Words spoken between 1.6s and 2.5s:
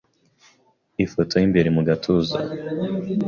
mu gatuza